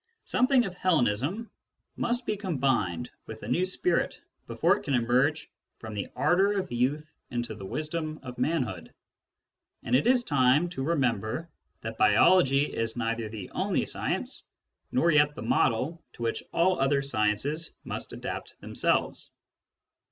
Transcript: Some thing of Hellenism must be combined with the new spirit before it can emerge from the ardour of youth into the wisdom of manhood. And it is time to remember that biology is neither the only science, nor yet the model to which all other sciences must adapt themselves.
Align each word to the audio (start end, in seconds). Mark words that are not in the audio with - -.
Some 0.25 0.47
thing 0.47 0.65
of 0.65 0.73
Hellenism 0.73 1.51
must 1.95 2.25
be 2.25 2.35
combined 2.35 3.11
with 3.27 3.41
the 3.41 3.47
new 3.47 3.63
spirit 3.63 4.19
before 4.47 4.75
it 4.77 4.81
can 4.83 4.95
emerge 4.95 5.51
from 5.77 5.93
the 5.93 6.07
ardour 6.15 6.53
of 6.57 6.71
youth 6.71 7.13
into 7.29 7.53
the 7.53 7.67
wisdom 7.67 8.19
of 8.23 8.39
manhood. 8.39 8.91
And 9.83 9.95
it 9.95 10.07
is 10.07 10.23
time 10.23 10.69
to 10.69 10.81
remember 10.83 11.51
that 11.81 11.99
biology 11.99 12.63
is 12.65 12.97
neither 12.97 13.29
the 13.29 13.51
only 13.51 13.85
science, 13.85 14.43
nor 14.91 15.11
yet 15.11 15.35
the 15.35 15.43
model 15.43 16.03
to 16.13 16.23
which 16.23 16.41
all 16.51 16.79
other 16.79 17.03
sciences 17.03 17.75
must 17.83 18.11
adapt 18.11 18.59
themselves. 18.59 19.29